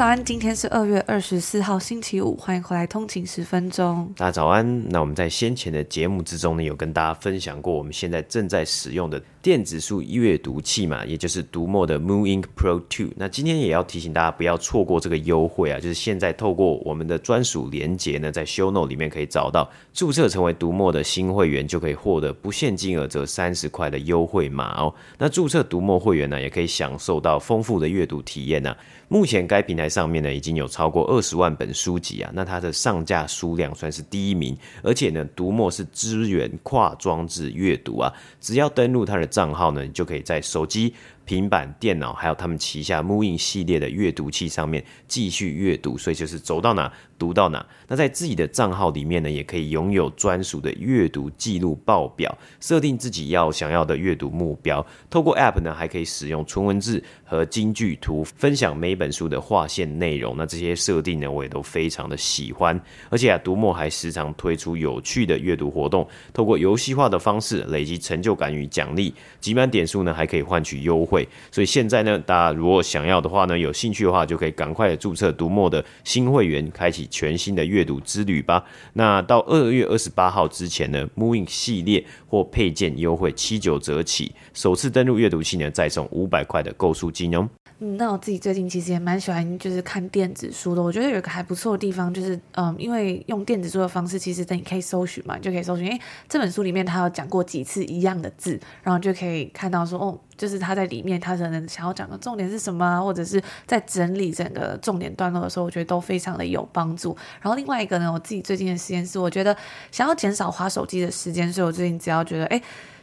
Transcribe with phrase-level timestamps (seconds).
[0.00, 4.10] 早安，今天是二月二十四号星期五，欢迎回来通勤十分钟。
[4.16, 13.12] 大家早安，那我们在先前的节目之中呢，有跟大家分享过我们现在正在使用的电子书阅读器嘛，也就是读墨的 Moon Ink Pro Two。
[13.14, 24.94] 那今天也要提醒大家不要错过这个优惠啊，就是现在透过我们的专属连结呢，在 show not 里面可以找到，注册成为读墨的新会员就可以获得不限金额折三十块的优惠码哦。
[25.18, 28.74] 那注册读墨会员呢，也可以享受到丰富的阅读体验呢。
[29.12, 40.94] 目前该平台上面呢，已经有超过二十万本书籍啊，那它的上架数量算是第一名，而且呢，读墨是支援跨装置阅读啊，只要登录它的账号呢，你就可以在手机。
[41.30, 47.64] 平板电脑还有他们旗下 mooInk 系列的阅读器上面继续阅读，所以就是走到哪读到哪。
[47.86, 54.84] 那在自己的账号里面呢，也可以拥有专属的阅读记录报表，设定自己要想要的阅读目标。
[55.08, 60.34] 透过 App 呢，还可以使用纯文字和金句图分享每本书的划线内容。
[60.36, 62.80] 那这些设定呢，我也都非常的喜欢。
[63.08, 66.04] 而且啊，读墨还时常推出有趣的阅读活动，
[66.34, 71.19] 透过游戏化的方式累积成就感与奖励，集满点数呢，还可以换取优惠。
[71.50, 78.64] 所以现在呢，大家如果想要的话呢，有兴趣的话，就可以赶快注册读墨的新会员，开启全新的阅读之旅吧。
[78.94, 87.48] 那到二月二十八号之前呢，mooInk 系列或配件优惠七九折起，首次登录阅读器呢，再送五百块的购书金哦。
[87.82, 90.82] 嗯，那我自己最近其实也蛮喜欢，就是看电子书的。
[90.82, 95.98] 我觉得有一个还不错的地方，就是嗯，因为用电子书的方式，其实等你可以搜寻嘛，你就可以搜寻，诶，
[96.28, 107.16] 这本书里面他有讲过几次一样的字，然后就可以看到说，哦，就是他在里面他可能想要讲的重点是什么，或者是在整理整个重点段落的时候，我觉得都非常的有帮助。
[107.40, 109.56] 然后另外一个呢，我自己最近的实验是，我觉得
[109.90, 112.62] 想要减少花手机的时间，所以我最近只要觉得，诶。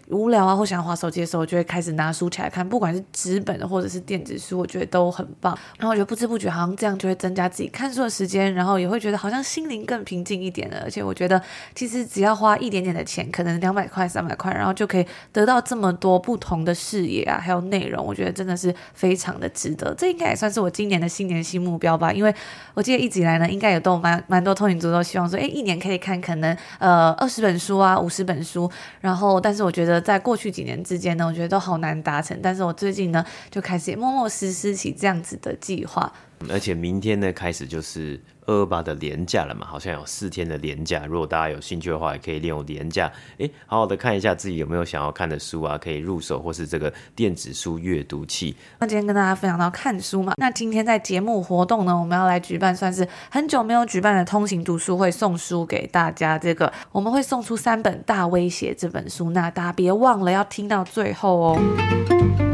[0.09, 5.57] 无聊啊，或想要划手机的时候，我就会开始拿书起来看，不管是纸本的或者是电子书，我觉得都很棒。
[5.77, 10.81] 然后我觉得不知不觉好像这样就会增加自己看书的时间，然后也会觉得好像心灵更平静一点了。
[10.83, 11.41] 而且我觉得
[11.75, 19.93] 其实只要花一点点的钱，可能两百块、三百块，然后就可以得到这么多不同的视野啊，还有内容，我觉得真的是非常的值得。
[19.95, 22.33] 这应该也算是我今年的新年新目标吧，因为
[22.73, 28.71] 我记得一直以来呢，应该也都蛮蛮多通勤族都希望说，诶，一年可以看可能呃二十本书啊，五十本书。
[29.01, 32.39] 然后，但是我觉得在过去几年之间呢，我觉得都好难达成。
[32.41, 36.11] 但是我最近呢，就开始默默实施起这样子的计划。
[36.49, 41.05] 而且明天呢，开始就是二二八的连假了嘛，好像有四天的连假。
[41.05, 48.55] 如果大家有兴趣的话，也可以利用连假，诶，好好的看一下自己有没有想要看的书啊，可以入手或是这个电子书阅读器。
[48.79, 56.37] 那今天跟大家分享到看书嘛，那今天在节目活动呢，我们要来举办算是很久没有举办的通勤读书会，送书给大家。
[56.37, 62.46] 这个我们会送出三本《大威胁》这本书，那大家别忘了要听到最后哦。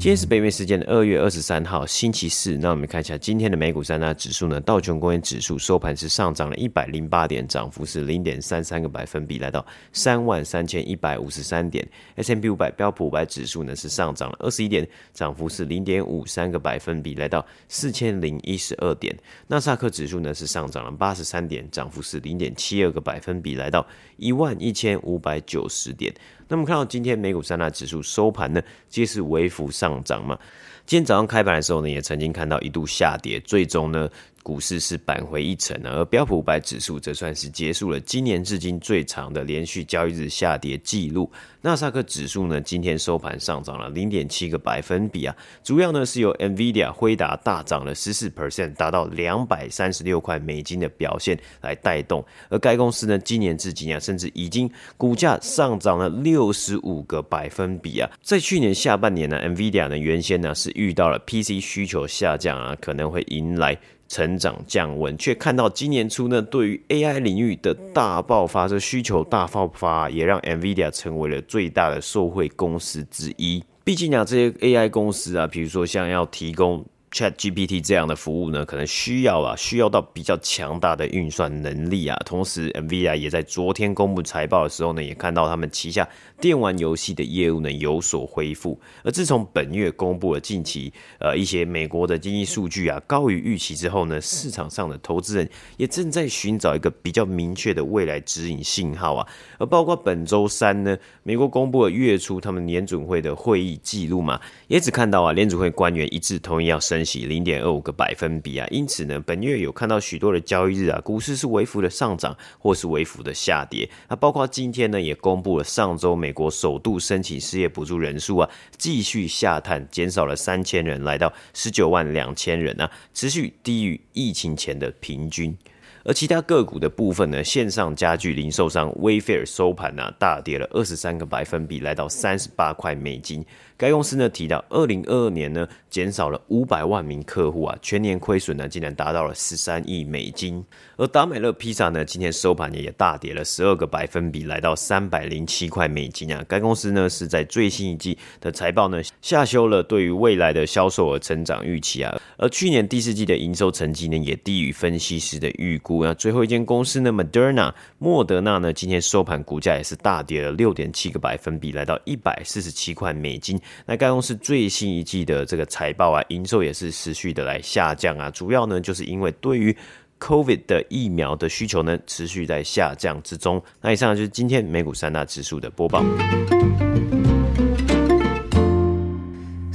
[0.00, 2.56] 今天是北美时间的二月二十三号，星期四。
[2.56, 4.58] 那我们看一下今天的美股三大指数呢？
[4.62, 9.62] 道琼工业指数收盘是上涨了一百零八点，涨幅是零点三三个百分比，来到
[9.92, 11.86] 三万三千一百五十三点。
[12.16, 19.14] S M P 五百标普五百指数呢是上涨了二十一点，涨幅是零点五三个百分比，来到四千零一十二点。
[19.48, 23.86] 纳斯达克指数呢是上涨了八十三点，涨幅是零点七二个百分比，来到
[24.16, 26.10] 一万一千五百九十点。
[26.52, 30.38] 那么看到今天美股三大指数收盘呢，皆是微幅上上涨嘛。
[30.86, 34.08] 今天早上开盘的时候呢，也曾经看到一度下跌，最终呢
[34.42, 41.30] 股市是扳回一城呢，而标普五百指数则算是结束了今年至今最长的连续交易日下跌记录。
[41.62, 52.24] 纳斯克指数呢，今天收盘上涨了零点七个百分比啊，主要呢是由 NVIDIA 辉达大涨了十四 percent，达到两百三十六块美金的表现来带动。
[52.48, 58.10] 而该公司呢，今年至今啊，甚至已经股价上涨了六十五个百分比啊。
[58.22, 63.78] 在去年下半年呢，NVIDIA 呢原先呢是遇到了 PC 需求下降啊，可能会迎来。
[64.10, 73.64] 成长降温，却看到今年初呢，对于 AI 领域的大爆发，这需求大爆发，也让 NVIDIA 成为了最大的受惠公司之一。
[73.84, 76.84] 毕竟啊，这些 AI 公司啊，比如说像要提供。
[77.12, 82.16] ChatGPT 这样的服务呢，可能需要啊，需要到比较强大的运算能力啊。
[82.24, 86.08] 同时，NVIDIA 也在昨天公布财报的时候呢，也看到他们旗下
[86.40, 88.80] 电玩游戏的业务呢有所恢复。
[89.02, 99.26] 而自从本月公布了近期呃一些美国的经济数据啊高于预期之后呢，市场上的投资人也正在寻找一个比较明确的未来指引信号啊。
[99.58, 106.99] 而包括本周三呢，美国公布了月初他们联准会的会议记录嘛，也只看到啊联准会官员一致同意要升。
[107.26, 113.88] 零点二五个百分比啊，因此呢，本月有看到许多的交易日啊，股市是微幅的上涨或是微幅的下跌。
[114.08, 125.56] 那包括今天呢，也公布了上周美国首度申请失业补助人数啊，继续下探，减少了三千人，来到十九万两千人啊，持续低于疫情前的平均。
[126.02, 133.44] 而其他个股的部分呢，线上家具零售商 Wayfair 收盘呢、啊，大跌了二十三个百分比，来到三十八块美金。
[133.80, 140.62] 该公司呢提到，二零二二年呢减少了五百万名客户啊，全年亏损呢竟然达到了十三亿美金。
[140.98, 146.44] 而达美乐披萨呢今天收盘也也大跌了十二个百分比，来到三百零七块美金啊。
[146.46, 156.12] 该公司呢是在最新一季的财报呢下修了对于未来的销售额成长预期啊，而去年第四季的营收成绩呢也低于分析师的预估啊。
[156.12, 163.58] 最后一间公司呢，Moderna 莫德纳呢今天收盘股价也是大跌了六点七个百分比，来到一百四十七块美金。
[163.86, 169.76] 那该公司最新一季的这个财报啊，营收也是持续的来下降啊，主要呢就是因为对于
[170.18, 173.62] COVID 的疫苗的需求呢持续在下降之中。
[173.80, 176.04] 那以上就是今天美股三大指数的播报。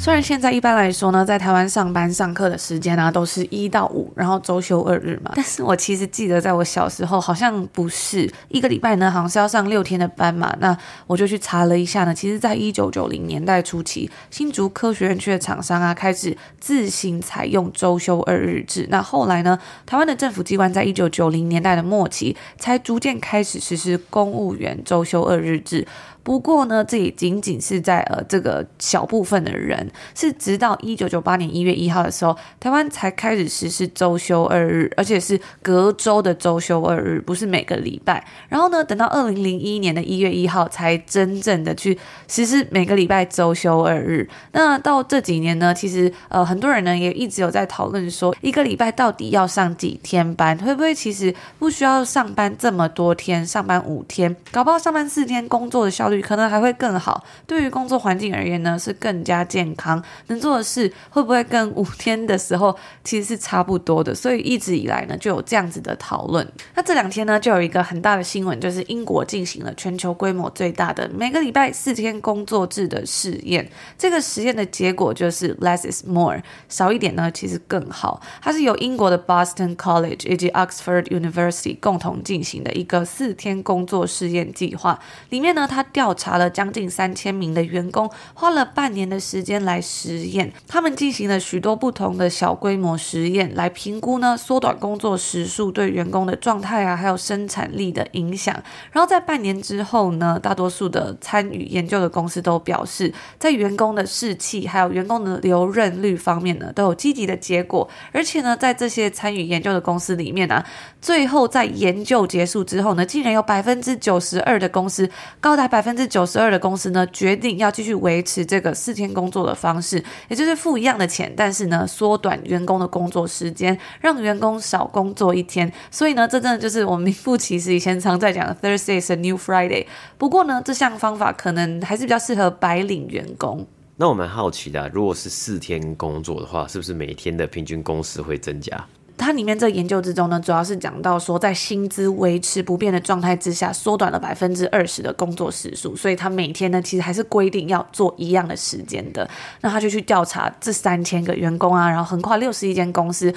[0.05, 5.31] 虽然现在一般来说呢，在台湾上班上课的时间呢、都是一到五，然后周休二日嘛。
[5.33, 10.55] 但是我其实记得，在我小时候好像不是一个礼拜呢，好像是要上六天的班嘛。
[10.59, 18.85] 那我就去查了一下呢，其实，在一九九零年代初期，新竹科学园区的厂商啊，开始自行采用周休二日制。
[18.91, 25.87] 那后来呢，台湾的政府机关在一九九零年代的末期，才逐渐开始实施公务员周休二日制。
[26.25, 38.25] 不过呢，这也仅仅是在呃这个小部分的人，是直到一九九八年一月一号的时候，台湾才开始实施周休二日，而且是隔周的周休二日，不是每个礼拜。
[38.49, 41.95] 然后呢，等到二零零一年的一月一号，才真正的去
[42.27, 44.27] 实施每个礼拜周休二日。
[44.53, 56.14] 那到这几年呢，其实呃很多人呢也一直有在讨论说，一个礼拜到底要上几天班，会不会其实不需要上班这么多天，上班五天，搞不好上班四天，工作的效率。
[56.21, 57.23] 可能还会更好。
[57.47, 60.03] 对于工作环境而言呢，是更加健康。
[60.27, 64.13] 能做的事会不会跟五天的时候其实是差不多的？
[64.13, 66.47] 所以一直以来呢，就有这样子的讨论。
[66.75, 73.69] 那这两天呢，就有一个很大的新闻，就是英国进行了全球规模最大的每个礼拜四天工作制的试验。
[73.97, 78.21] 这个实验的结果就是 less is more，少一点呢其实更好。
[78.41, 84.99] 它是由英国的 Boston College 以及 Oxford University 共同进行的一个四天工作试验计划。
[85.29, 90.53] 里面呢，它调调查了将近三千名的员工，花了半年的时间来实验。
[90.67, 98.53] 他们进行了许多不同的小规模实验，来评估呢缩短工作时数对员工的状态啊，还有生产力的影响。
[98.91, 107.89] 然后在半年之后呢，大多数的参与研究的公司都表示，在员工的士气还有员工的留任率方面呢，都有积极的结果。
[108.11, 110.63] 而且呢，在这些参与研究的公司里面呢、
[111.01, 115.09] 最后在研究结束之后呢，竟然有百分之九十二的公司，
[115.41, 115.94] 高达百分。
[115.95, 125.71] 百分之九十二的公司呢，决定要继续维持这个四天工作的方式，也就是付一样的钱，但是呢，缩短员工的工作时间，让员工少工作一天。
[125.89, 129.85] 所以呢，这真的就是我们名副其实以前常在讲的 Thursday is a new Friday。
[130.17, 133.65] 不过呢，这项方法可能还是比较适合白领员工。
[133.95, 138.85] 那我们好奇的，如果是四天工作的话，是不是每天的平均工时会增加？
[139.17, 149.27] 它里面这研究之中呢，主要是讲到说，在薪资维持不变的状态之下，缩短了百分之二十的工作时数，所以他每天呢，其实还是规定要做一样的时间的。
[149.61, 153.33] 那他就去调查这三千个员工啊，然后横跨六十一间公司。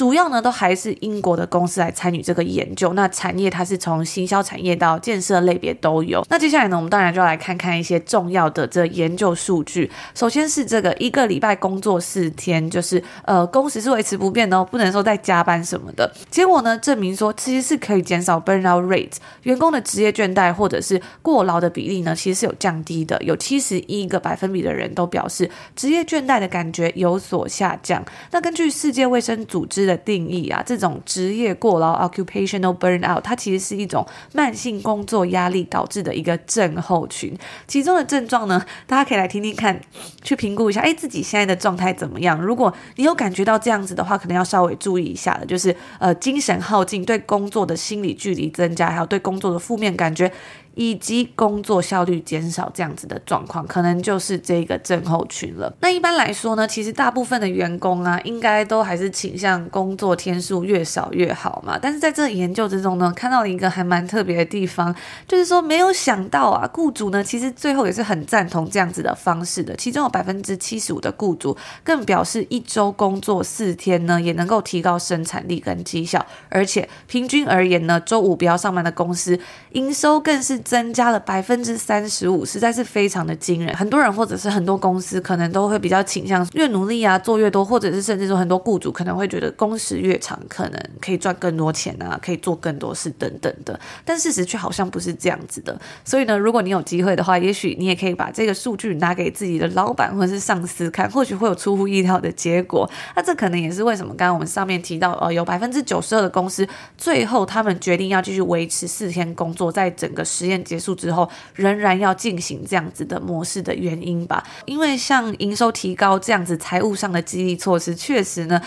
[0.00, 2.94] 主要呢都还是英国的公司来参与这个研究。
[2.94, 6.24] 那产业它是从行销产业到建设类别都有。
[6.30, 9.90] 那接下来呢，我们当然就要来看看一些重要的这研究数据。
[10.14, 16.10] 首先是这个一个礼拜工作四天，就是呃工时是维持不变的哦，不能说再加班什么的。
[16.30, 23.22] 结果呢证明说，其实是可以减少 burnout rate，员工的职业倦怠或者是过劳的比例呢，其实是有降低的。
[23.22, 28.02] 有七十一个百分比的人都表示职业倦怠的感觉有所下降。
[28.30, 37.36] 那根据世界卫生组织的定义啊，这种职业过劳 （occupational burnout） 它其实是一种慢性工作压力导致的一个症候群。
[37.66, 39.80] 其中的症状呢，大家可以来听听看，
[40.22, 42.40] 去评估一下，哎，自己现在的状态怎么样？
[42.40, 50.30] 如果你有感觉到这样子的话，可能要稍微注意一下了，就是呃，精神耗尽，对工作的心理距离增加，还有对工作的负面感觉。
[50.74, 55.72] 以及工作效率减少这样子的状况，可能就是这个症候群了。
[55.80, 61.76] 那一般来说呢，其实大部分的员工啊，应该都还是倾向工作天数越少越好嘛。
[61.80, 64.94] 但是在这研究之中呢，看到了一个还蛮特别的地方，
[65.26, 69.74] 就是说没有想到啊，雇主呢其实最后也是很赞同这样子的方式的。
[69.74, 79.36] 其中有百分之七十五的雇主更表示，一周工作四天呢，也能够提高生产力跟绩效，而且平均而言呢，周五不要上班的公司
[79.72, 80.59] 营收更是。
[80.64, 83.74] 增加了百分之三十五，实在是非常的惊人。
[83.76, 93.78] 很多人或者是很多公司可能都会比较倾向越努力啊，做越多，或者是甚至说很多雇主可能会觉得工时越长，可能可以赚更多钱啊，可以做更多事等等的。
[94.04, 95.78] 但事实却好像不是这样子的。
[96.04, 102.88] 所以呢，如果你有机会的话，也许你也可以把这个数据拿给自己的老板或者是上司看，或许会有出乎意料的结果。
[103.16, 118.60] 那这可能也是为什么刚刚我们上面提到，呃，有百分之九十二的公司最后他们决定要继续维持四天工作，在整个实结束之后，仍然要进行这样子的模式的原因吧，因为像营收提高这样子财务上的激励措施，确实呢，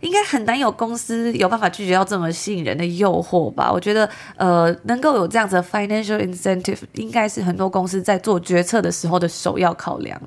[0.00, 3.72] 应该很难有公司有办法拒绝到这么吸引人的诱惑吧。
[3.72, 10.20] 我觉得，呃，能够有这样子 financial incentive，应该是很多公司在做决策的时候的首要考量。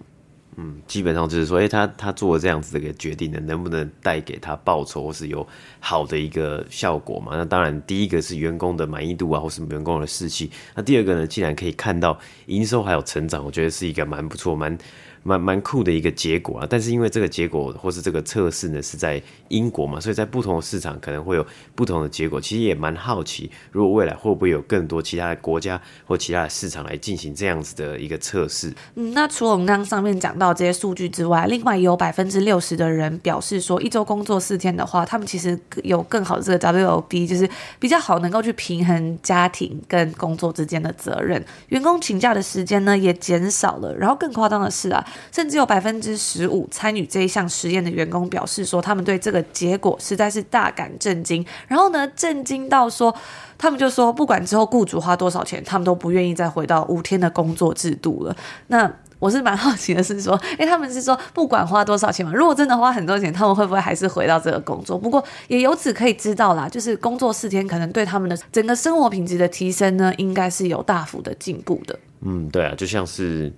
[0.62, 5.48] 嗯，基本上就是说，哎、他他做了这样子的一个决定呢，能不能带给他报酬或是有
[5.80, 7.32] 好的一个效果嘛？
[7.38, 10.52] 那当然，第一个是员工的满意度啊，或是员工的士气。
[10.76, 14.78] 那第二个呢，既然可以看到营收还有成长，我觉得是一个蛮不错、蛮。
[15.24, 21.46] 蛮蛮酷的一个结果啊，但是因为这个结果或是这个测试呢是在英国嘛，所以在不同的市场可能会有
[21.76, 22.40] 不同的结果。
[22.40, 28.74] 其实也蛮好奇，如果未来会不会有更多其他的国家或其他的市场来进行这样子的一个测试？
[28.96, 41.44] 嗯，那除了我们刚刚上面讲到这些数据之外，另外也有百分之六十的人表示说，一周工作四天的话，他们其实有更好的这个 W O B，就是比较好能够去平衡家庭跟工作之间的责任。
[41.68, 45.06] 员工请假的时间呢也减少了，然后更夸张的是啊。
[45.32, 51.46] 甚至有百分之十五参与这一项实验的员工表示说，他们对这个结果实在是大感震惊。
[51.68, 53.16] 然后呢，震惊到说，
[53.58, 58.36] 他们就说，不管之后雇主花多少钱，他们都不愿意再回到五天的工作制度了。
[58.68, 62.32] 那我是蛮好奇的是说，诶，他们是说不管花多少钱嘛？
[62.34, 64.98] 如果真的花很多钱，他们会不会还是回到这个工作？
[64.98, 72.00] 不过也由此可以知道啦，就是工作四天可能对他们的整个生活品质的提升呢，应该是有大幅的进步的。
[72.22, 73.52] 嗯，对啊，就像是。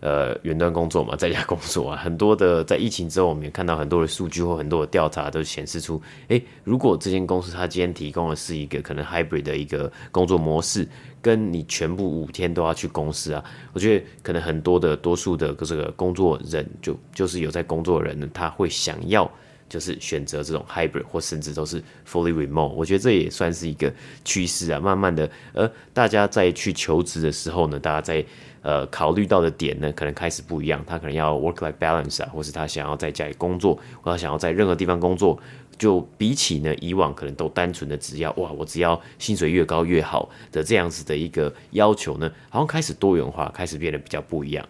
[0.00, 10.88] 呃，远端工作嘛， 在家工作啊，很多的在疫情之后，我们也看到很多的数据或很多的调查都显示出，诶，如果这间公司它今天提供的是一个可能 hybrid 的一个工作模式，
[11.20, 19.30] 跟你全部五天都要去公司啊，我觉得可能很多的多数的这个工作人就就是有在工作的人呢，他会想要
[19.68, 21.80] 就是选择这种 hybrid 或甚至都是
[22.10, 23.92] fully remote，我觉得这也算是一个
[24.24, 28.24] 趋势啊，慢慢的，呃，大家在去求职的时候呢，大家在
[28.62, 30.84] 呃，考虑到的点呢，可能开始不一样。
[30.86, 35.38] 他可能要 work-life balance 啊，或是他想要在家里工作，或者想要在任何地方工作，
[35.78, 44.66] 就比起呢以往可能都单纯的只要哇，我只要薪水越高越好的这样子的一个要求呢，好像开始多元化，开始变得比较不一样。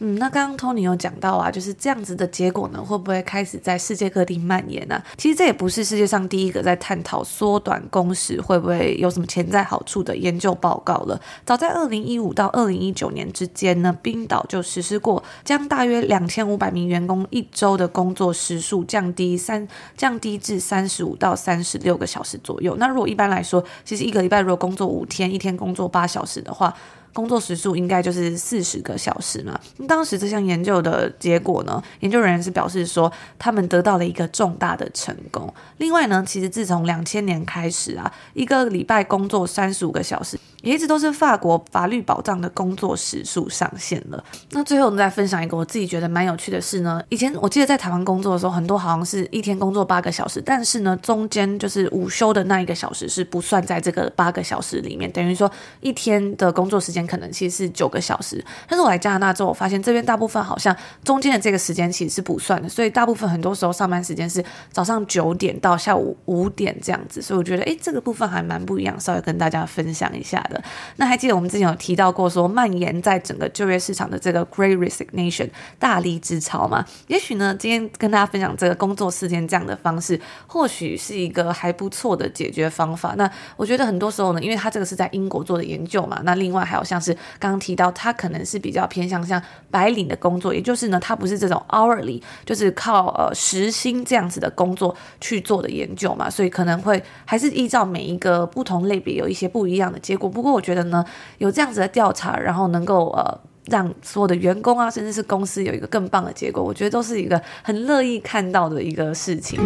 [0.00, 11.20] 嗯，那刚刚 Tony 有讲到啊，就是这样子的结果呢，会不会开始在世界各地蔓延呢、其实这也不是世界上第一个在探讨缩短工时会不会有什么潜在好处的研究报告了。
[11.44, 22.76] 早在二零一五到二零一九年之间呢，冰岛就实施过将大约两千五百名员工一周的工作时数降低三降低至三十五到三十六个小时左右。
[22.76, 26.72] 那如果一般来说，其实一个礼拜如果工作五天，一天工作八小时的话。
[27.18, 29.58] 工作时数应该就是四十个小时嘛。
[29.88, 35.52] 当时这项研究的结果呢，研究人员是表示说，他们得到了一个重大的成功。
[35.78, 44.22] 另外呢，其实自从两千年开始啊，一个礼拜工作三十五个小时，也一直都是法国法律保障的工作时数上限了。
[44.50, 47.02] 那最后我们再分享一个我自己觉得蛮有趣的事呢。
[47.08, 55.50] 以前我记得在台湾工作的时候，很多好像是一天工作八个小时，但是呢，中间就是午休的那一个小时是不算在这个八个小时里面，等于说
[55.80, 58.44] 一天的工作时间可能其实是九个小时。
[58.68, 67.22] 但是我来加拿大之后，我发现这边大部分好像中间的这个时间其实是不算的，所以大部分很多时候上班时间是早上九点到下午五点这样子。
[67.22, 70.62] 所以我觉得，诶，这个部分还蛮不一样，稍微跟大家分享一下的。
[70.96, 76.84] 那还记得我们之前有提到过，说蔓延在整个就业市场的这个 Great Resignation 大力之潮嘛？
[77.06, 83.14] 也许呢，今天跟大家分享这个工作四天这样的方式，或许是一个还不错的解决方法。
[83.16, 100.28] 那我觉得很多时候呢，因为他这个是在英国做的研究嘛，那另外还有像是刚刚提到，他可能是比较偏向像白领的工作，也就是呢，他不是这种 hourly，就是靠呃时薪这样子的工作去做的研究嘛，所以可能会还是依照每一个不同类别有一些不一样的结果。
[100.38, 101.04] 不过我觉得呢，
[101.38, 103.40] 有这样子的调查，然后能够呃。
[103.70, 109.60] 让所有的员工啊，甚至是公司有一个更棒的结果，我觉得都是一个很乐意看到的一个事情。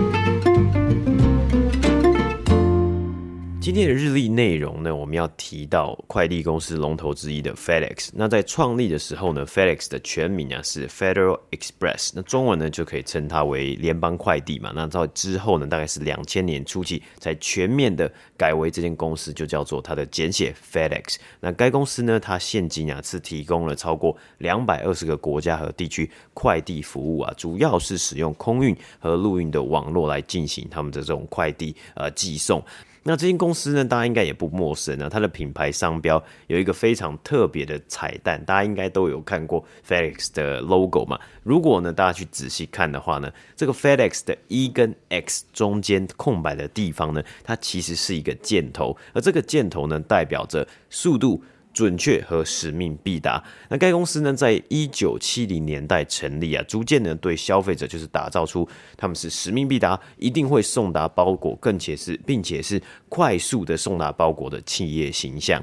[3.63, 8.11] 今天的日历内容呢，我们要提到快递公司龙头之一的 FedEx。
[8.13, 14.73] 那在创立的时候呢，FedEx 的全名啊是 Federal Express，那中文呢就可以称它为联邦快递嘛。
[14.75, 21.19] 那到之后呢，大概是两千年初期才全面的改为这间公司就叫做它的简写 FedEx。
[21.39, 32.61] 那该公司呢，它现今啊是提供了超过两百二十个国家和地区快递服务啊，主要是使用空运和陆运的网络来进行他们的这种快递呃寄送。
[33.05, 35.09] 那这间公司呢，大家应该也不陌生啊。
[35.09, 41.19] 它的品牌商标有一个非常特别的彩蛋，大家应该都有看过 FedEx 的 logo 嘛。
[41.43, 51.43] 如果呢，大家去仔细看的话呢，这个 FedEx 的 E 跟 X 中间空白的地方呢，它其实是一个箭头，而这个箭头呢，代表着速度。
[51.73, 53.43] 准确和使命必达。
[53.69, 65.63] 那该公司呢，在一九七零年代成立啊，逐渐呢对消费者就是打造出他们是使命必达，一定会送达包裹，更且是并且是快速的送达包裹的企业形象。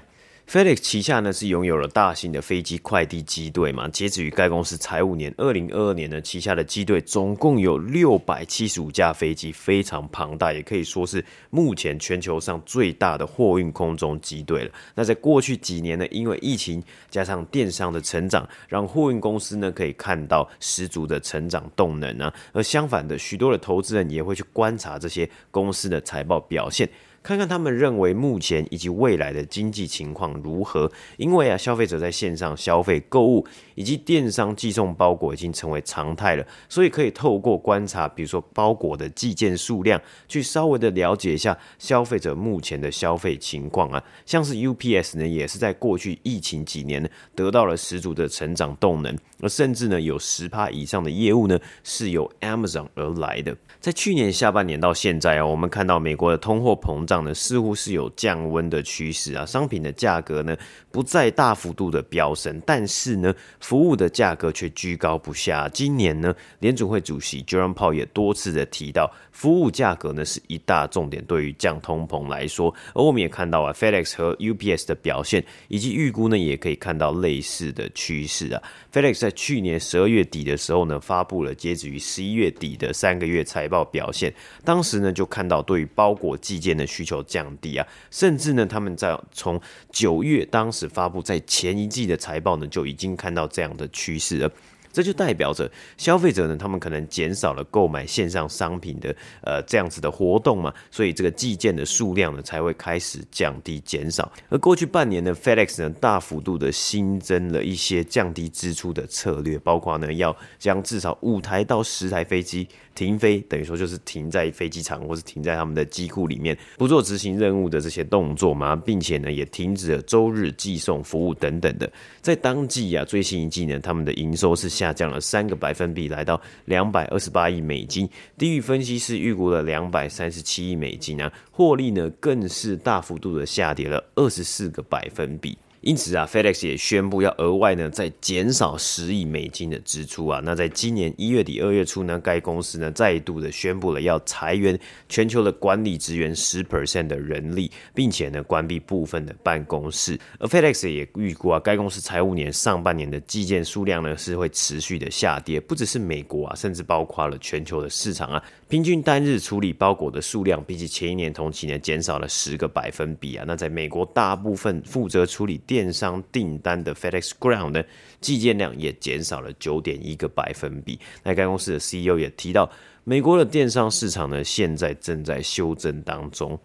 [0.50, 3.88] FedEx 旗下呢是拥有了大型的飞机快递机队嘛。
[3.90, 14.72] 截止于该公司财务年二零二二年呢，旗下的机队总共有六百七十五架飞机，非常庞大，也可以说是目前全球上最大的货运空中机队了。
[14.96, 16.82] 那在过去几年呢，因为疫情
[17.12, 22.34] 加上电商的成长，让货运公司呢可以看到十足的成长动能啊。
[22.54, 26.90] 而相反的，许多的投资人也会去观察这些公司的财报表现。
[27.30, 30.92] 看看他们认为目前以及未来的经济情况如何？
[31.18, 44.04] 因为啊，消费者在线上消费购物以及电商寄送包裹已经成为常态了，所以可以透过观察，比如说包裹的寄件数量，去稍微的了解一下消费者目前的消费情况啊。
[44.26, 53.56] 像是 UPS 呢，也是在过去疫情几年呢，得到了十足的成长动能，而甚至呢，有十趴以上的业务呢，是由 Amazon 而来的。
[53.80, 60.56] 在去年下半年到现在啊，我们看到美国的通货膨胀呢，似乎是有降温的趋势啊，商品的价格呢
[60.92, 65.70] 不再大幅度的飙升，但是呢，服务的价格却居高不下。
[65.70, 72.74] 今年呢，联准会主席 Jerome Powell 也多次的提到，服务价格呢是一大重点，对于降通膨来说。
[72.94, 78.62] 而我们也看到啊，FedEx 和 UPS 的表现以及预估呢，也可以看到类似的趋势啊。
[78.92, 89.60] FedEx 在去年十二月底的时候呢，发布了截止于十一月底的三个月财报表现，当时呢就看到对于包裹寄件的需需求降低啊，甚至呢他们在从
[89.90, 94.52] 九月当时发布在前一季的财报呢就已经看到这样的趋势了。
[94.92, 104.32] 这就代表着消费者呢，他们可能减少了购买线上商品的呃这样子的活动嘛，所以这个寄件的数量呢才会开始降低减少。
[104.50, 121.90] 而过去半年呢，FedEx 呢大幅度的新增了一些降低支出的策略，包括呢要将至少五台到十台飞机停飞，等于说就是停在飞机场或是停在他们的机库里面，不做执行任务的这些动作嘛，并且呢也停止了周日寄送服务等等的。
[122.22, 135.58] 在当季啊，最新一季呢，他们的营收是下降了三个百分比，来到两百二十八亿美金，低于分析师预估的两百三十七亿美金啊，获利呢更是大幅度的下跌了二十四个百分比。
[135.82, 140.42] 因此啊，FedEx 也宣布要额外呢再减少十亿美金的支出啊。
[140.44, 150.20] 那在今年一月底、二月初呢，该公司呢再度的宣布了要裁员全球的管理职员十 percent 的人力，并且呢关闭部分的办公室。
[150.38, 163.46] 而 FedEx 也预估啊，该公司财务年上半年的寄件数量呢是会持续的下跌，不只是美国啊，甚至包括了全球的市场啊，平均单日处理包裹的数量比起前一年同期呢减少了十个百分比啊。
[163.48, 167.84] 那在美国大部分负责处理电商订单的 FedEx Ground 呢，
[168.20, 170.98] 寄件量也减少了九点一个百分比。
[171.24, 172.68] 那该公司的 CEO 也提到，
[173.04, 176.60] 美国的电商市场呢，现在正在修正当中。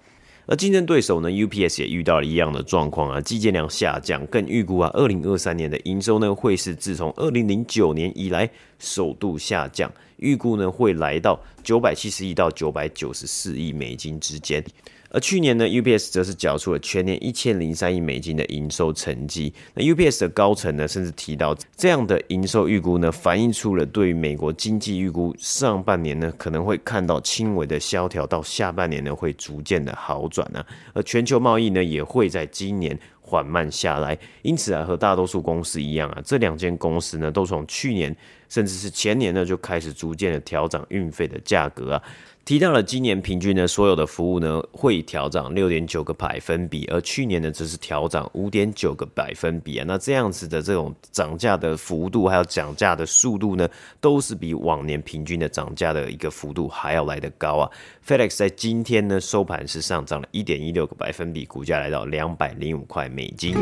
[0.46, 14.64] 而竞争对手呢，UPS 也遇到了一样的状况啊，寄件量下降，更预估啊，二零二三年的营收呢，会是自从二零零九年以来首度下降，预估呢会来到九百七十亿到九百九十四亿美金之间。
[15.14, 19.54] 而去年呢，UPS 则是缴出了全年一千零三亿美金的营收成绩。
[19.72, 30.64] 那 UPS 的高层呢，甚至提到这样的营收预估呢，反映出了对于美国经济预估上半年呢可能会看到轻微的萧条，到下半年呢会逐渐的好转呢。
[30.92, 34.18] 而全球贸易呢也会在今年缓慢下来。
[34.42, 38.14] 因此啊，和大多数公司一样啊，这两间公司呢都从去年
[38.54, 42.02] 甚至是前年呢就开始逐渐的调涨运费的价格啊。
[42.44, 49.84] 提到了今年平均呢，所有的服务呢会调涨六点九个百分比，而去年呢则是调涨五点九个百分比啊。
[49.88, 53.68] 那这样子的这种涨价的幅度，还有涨价的速度呢，
[54.00, 57.68] 都是比往年平均的涨价的一个幅度还要来得高啊。
[58.06, 63.56] FedEx 在今天呢收盘是上涨了一点一六个百分比，股价来到两百零五块美金。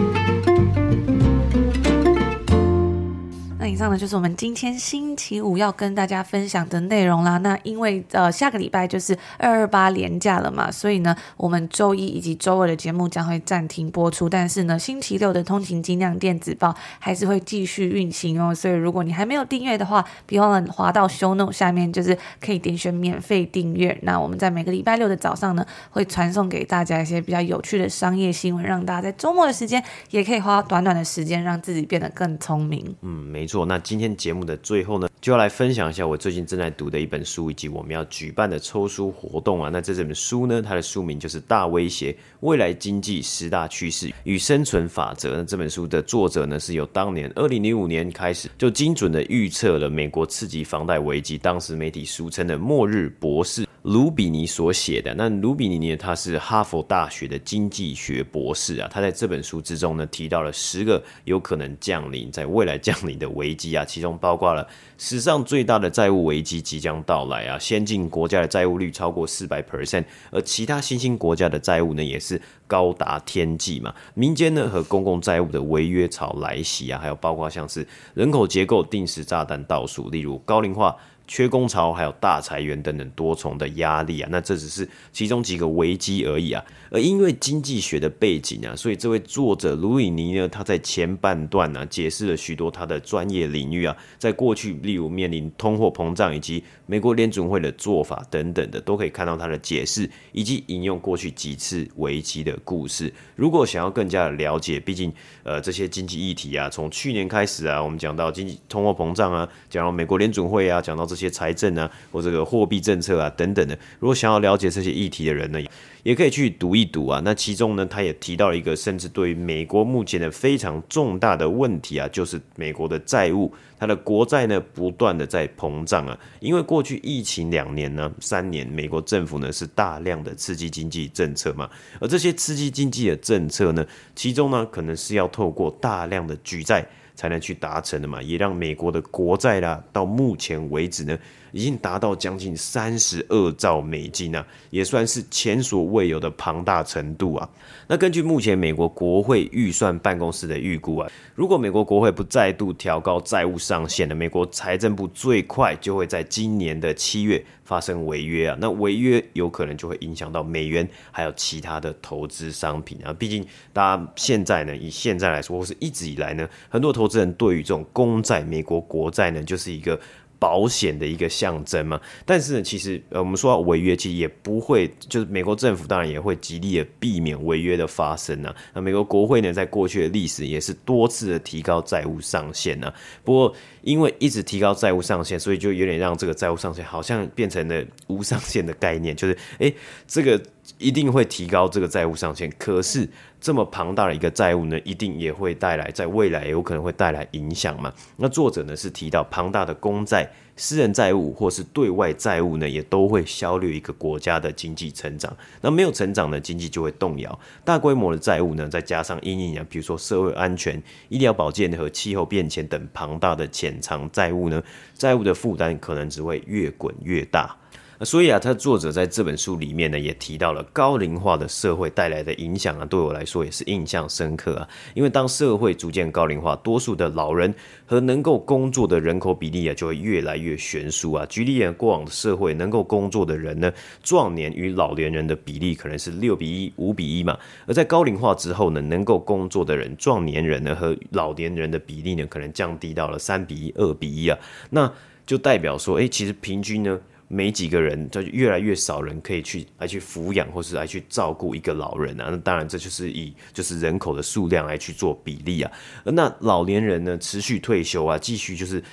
[3.83, 7.39] 那以上呢就是我们今天星期五要跟大家分享的内容啦。
[7.39, 14.29] 那因为呃下个礼拜就是二二八连假了嘛，所以呢我们周一以及周二的节目将会暂停播出。
[14.29, 18.55] 但是呢星期六的通勤精酿电子报还是会继续运行哦。
[18.55, 23.99] 所以如果你还没有订阅的话，别忘了滑到 show No 下面，就是可以点选免费订阅。
[24.03, 32.95] 那我们在每个礼拜六的早上呢会传送给大家一些比较有趣的商业新闻，让大家在周末的时间也可以花短短的时间让自己变得更聪明。
[33.01, 33.67] 嗯，没错。
[33.73, 39.71] 那今天节目的最后呢，就要来分享一下我最近正在读的一本书，以及我们要举办的抽书活动啊。
[39.73, 45.33] 那这本书呢，它的书名就是《大威胁：未来经济十大趋势与生存法则》。
[45.39, 53.67] 那这本书的作者呢，是由当年二零零五年开始就精准的预测了美国次级房贷危机，当时媒体俗称的“末日博士”。
[53.83, 55.13] 卢比尼所写的。
[55.15, 58.89] 那卢比尼呢，他是哈佛大学的经济学博士啊。
[58.93, 64.67] 他在这本书之中呢，提到了十个有可能降临在未来降临的危机啊，其中包括了
[65.05, 73.93] 史上最大的债务危机即将到来啊，先进国家的债务率超过四百 percent，而其他新兴国家的债务呢，也是高达天际嘛。
[74.15, 77.85] 民间呢和公共债务的违约潮来袭啊，还有包括像是
[78.15, 80.97] 人口结构定时炸弹倒数，例如高龄化。
[81.29, 86.63] 缺工潮，还有大裁员等等多重的压力啊，那这只是其中几个危机而已啊。
[86.91, 103.11] 而因为经济学的背景啊，所以这位作者卢比尼呢，他在前半段呢、啊、解释了许多他的专业领域啊，在过去例如面临通货膨胀以及美国联准会的做法等等的，都可以看到他的解释以及引用过去几次危机的故事。
[103.35, 105.11] 如果想要更加了解，毕竟
[105.45, 115.59] 呃这些经济议题啊，从去年开始啊，我们讲到经济通货膨胀啊，讲到美国联准会啊，讲到这些财政啊或这个货币政策啊等等的，如果想要了解这些议题的人呢，
[116.03, 117.21] 也可以去读一读啊。
[117.25, 126.19] 那其中呢，他也提到一个，甚至对于美国目前的非常重大的问题啊，就是美国的债务，它的国债呢不断的在膨胀啊。
[126.41, 131.69] 因为过去疫情两年呢、三年，美国政府呢是大量的刺激经济政策嘛，
[132.01, 141.19] 而这些刺激经济的政策呢，其中呢可能是要透过大量的举债才能去达成的嘛，也让美国的国债啦，到目前为止呢。
[141.55, 147.47] 已经达到将近三十二兆美金啊，也算是前所未有的庞大程度啊。
[147.87, 158.57] 那根据目前美国国会预算办公室的预估啊，如果美国国会不再度调高债务上限呢，美国财政部最快就会在今年的七月发生违约啊。
[158.61, 163.13] 那违约有可能就会影响到美元还有其他的投资商品啊。
[163.13, 169.99] 毕竟大家现在呢，以现在来说，或是一直以来呢，很多投资人对于这种公债、美国国债呢，就是一个。
[170.43, 178.53] 保险的一个象征嘛，但是，其实呃，我们说到违约，其实也不会，就是美国政府当然也会极力的避免违约的发生啊。
[178.75, 182.93] 那美国国会呢，在过去的历史也是多次的提高债务上限啊。
[183.23, 189.73] 不过因为一直提高债务上限，所以就有点让这个债务上限好像变成了无上限的概念，就是诶，
[190.09, 190.43] 这个
[190.83, 193.09] 一定会提高这个债务上限，可是
[193.41, 197.93] 这么庞大的一个债务呢，一定也会带来在未来有可能会带来影响嘛。
[198.17, 200.29] 那作者呢是提到庞大的公债。
[200.55, 205.35] 私人债务或是对外债务呢，也都会削弱一个国家的经济成长。
[205.63, 207.37] 那没有成长呢，经济就会动摇。
[207.65, 214.63] 大规模的债务呢，再加上阴影啊，比如说社会安全、医疗保健和气候变迁等庞大的潜藏债务呢，
[214.95, 217.57] 债务的负担可能只会越滚越大。
[218.05, 224.69] 所以啊，他作者在这本书里面呢，也提到了高龄化的社会带来的影响啊，对我来说也是印象深刻啊。
[224.95, 227.55] 因为当社会逐渐高龄化，多数的老人
[227.87, 231.25] 和能够工作的人口比例啊，就会越来越悬殊啊。
[231.27, 237.39] 举例啊，过往的社会能够工作的人呢，壮年与老年人的比例可能是六比一、五比一嘛。
[237.67, 244.37] 而在高龄化之后呢，能够工作的人，壮年人呢和老年人的比例呢，可能降低到了三比一、二比一啊。
[244.71, 244.93] 那
[245.25, 246.99] 就代表说，哎，其实平均呢。
[247.35, 252.29] 没几个人，就越来越少人可以去来去抚养，或是来去照顾一个老人啊。
[252.31, 255.73] 那当然，这就是以就是人口的数量来去做比例啊。
[256.05, 258.85] 那老年人呢，持续退休啊，继续就是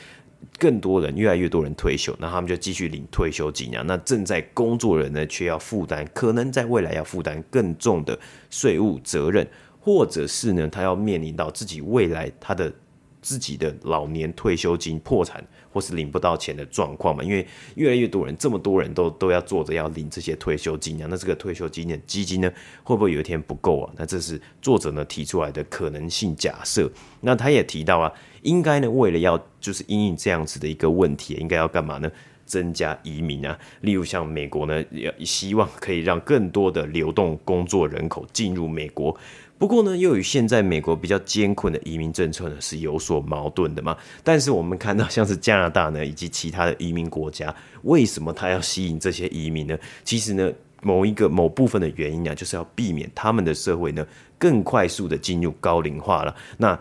[0.58, 3.84] 更多人，越来越多人退休，那他们就继续领退休金啊。
[3.86, 8.18] 那正在工作人呢，却要负担，可能在未来要负担更重的
[8.50, 9.46] 税务责任，
[9.82, 12.74] 或者是呢，他要面临到自己未来他的
[13.22, 15.46] 自己的老年退休金破产。
[15.72, 22.52] 或是领不到钱的状况嘛，因为越来越多人，这么多人都都要做着要领这些退休金啊，那这个退休金的基金呢，
[22.84, 23.94] 会不会有一天不够啊？
[23.98, 26.90] 那这是作者呢提出来的可能性假设。
[27.22, 32.12] 那他也提到啊，应该呢为了要就是因应这样子的一个问题，应该要干嘛呢？
[32.46, 39.16] 增加移民啊，例如像美国呢，也希望可以让更多的流动工作人口进入美国。
[39.60, 43.96] 不过呢，又与现在美国比较艰困的移民政策呢是有所矛盾的嘛。
[44.24, 49.78] 但是我们看到像是加拿大呢，以及其他的移民国家，为什么他要吸引这些移民呢？
[50.06, 50.50] 其实呢，
[50.82, 56.34] 某一个某部分的原因啊，就是要避免他们的社会呢更快速的进入高龄化了。
[56.58, 56.80] 那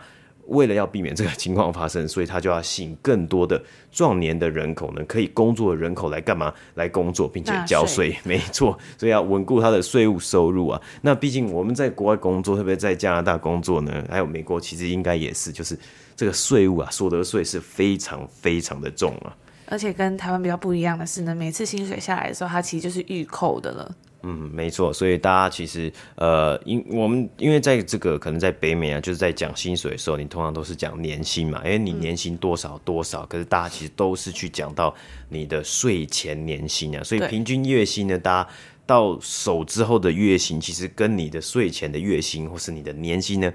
[0.48, 6.52] 为了要避免这个情况发生，所以他就要吸引更多的壮年的人口呢，可以工作的人口来干嘛？
[6.74, 8.16] 来工作，并且交税。
[8.24, 10.80] 没错， 所以要稳固他的税务收入啊。
[11.02, 15.78] 那毕竟我们在国外工作，特别在加拿大工作呢，还有美国，其实应该也是，就是
[16.16, 19.36] 这个税务啊，所得税是非常非常的重啊。
[19.70, 23.94] 而且跟台湾比较不一样的是呢，每次薪水下来的时候，它其实就是预扣的了。
[24.22, 34.94] 嗯，没错，所以大家其实呃，因我们因为在这个可能在北美啊，就是在讲薪水的时候，你通常都是讲年薪嘛，因为你年薪多少多少，可是大家其实都是去讲到
[35.28, 38.50] 你的税前年薪啊，所以平均月薪呢，大家
[38.84, 43.52] 到手之后的月薪，其实跟你的税前的月薪或是你的年薪呢。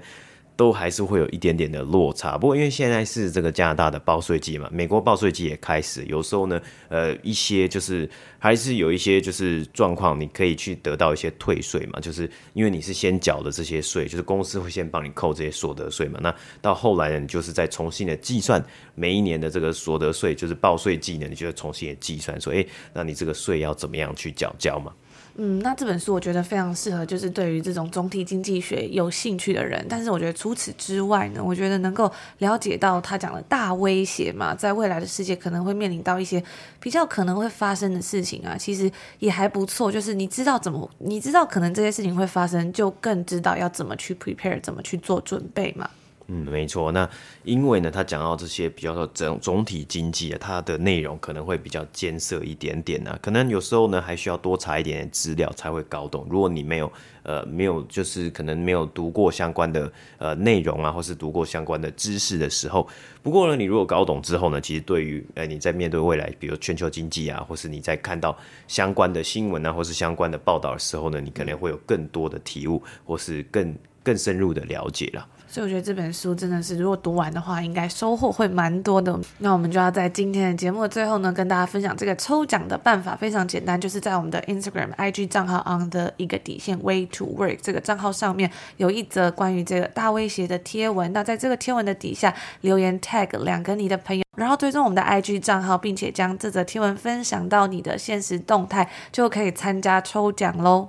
[0.56, 18.64] 都还是会有一点点的落差，不过因为现在是这个加拿大的报税季嘛，美国报税季也开始，有时候呢，呃，一些就是还是有一些就是状况，你可以去得到一些退税嘛，就是因为你是先缴的这些税，就是公司会先帮你扣这些所得税嘛，那到后来呢，你就是再重新的计算
[18.94, 24.92] 每一年的这个所得税，就是报税季呢，你就要重新的计算说，诶，那你这个税要怎么样去缴交嘛？
[25.36, 29.84] 嗯，那这本书我觉得非常适合，就是对于这种总体经济学有兴趣的人。
[29.88, 36.40] 但是我觉得除此之外呢，我觉得能够了解到他讲的大威胁嘛，在未来的世界可能会面临到一些
[36.78, 39.90] 比较可能会发生的事情啊，其实也还不错。
[39.90, 45.90] 就是你知道怎么，你知道可能这些事情会发生，就更知道要怎么去 prepare，怎么去做准备嘛。
[46.26, 46.90] 嗯，没错。
[46.90, 47.08] 那
[47.42, 56.26] 因为呢，他讲到这些比较说整总体经济啊，它的内容可能会比较艰涩一点点呢、啊，可能有时候呢还需要多查一点资料才会搞懂。
[56.30, 56.90] 如果你没有
[57.24, 62.88] 呃没有就是可能没有读过相关的呃内容啊，或是读过相关的知识的时候，
[63.22, 68.34] 不过呢，你如果搞懂之后呢，其实对于呃你在面对未来，比如全球经济啊，或是你在看到
[68.66, 75.28] 相关的新闻啊，或是相关的报道的时候呢，你可能会有更多的体悟，或是更更深入的了解了。
[75.54, 79.16] 所以我觉得这本书真的是，如果读完的话，应该收获会蛮多的。
[79.38, 91.12] 那我们就要在今天的节目的最后呢，跟大家分享这个抽奖的办法，非常简单，就是在我们的 Instagram IG 账号 on 的一个底线 Way to Work 这个账号上面，有一则关于这个大威胁的贴文。
[91.12, 100.88] 那在这个贴文的底下留言 tag 两个你的朋友，然后追踪我们的 IG 账号，并且将这则贴文分享到你的现实动态，就可以参加抽奖喽。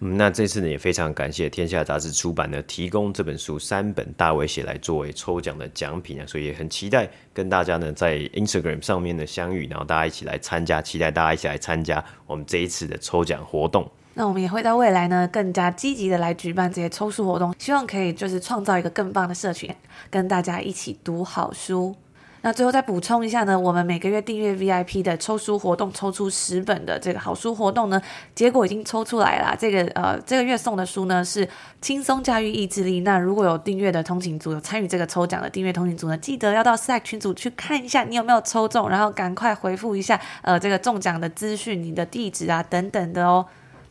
[0.00, 13.90] 嗯，那这次呢也非常感谢天下杂志出版呢提供这本书三本大威胁来作为抽奖的奖品啊，所以也很期待跟大家呢在 Instagram 上面的相遇，然后大家一起来参加，期待大家一起来参加我们这一次的抽奖活动。
[14.14, 19.74] 那我们也会在未来呢更加积极的来举办这些抽书活动，希望可以就是创造一个更棒的社群，
[20.10, 21.94] 跟大家一起读好书。
[22.42, 28.00] 那最后再补充一下呢，我们每个月订阅 VIP 的抽书活动，抽出十本的这个好书活动呢，
[28.34, 29.56] 结果已经抽出来了。
[29.58, 31.44] 这个呃，这个月送的书呢是
[31.80, 33.00] 《轻松驾驭意志力》。
[33.02, 43.44] 那如果有订阅的通勤族，有参与这个抽奖的订阅通勤族呢，记得要到 Slack 群组去看一下你有没有抽中，然后赶快回复一下呃这个中奖的资讯、你的地址啊等等的哦。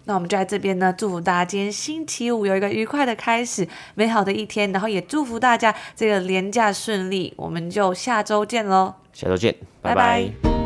[0.07, 7.33] 那我们就在这边呢，祝福大家今天星期五有一个愉快的开始，美好的一天，然后也祝福大家这个连假顺利。
[7.35, 10.23] 我们就下周见喽，下周见，拜拜。
[10.43, 10.56] 拜拜。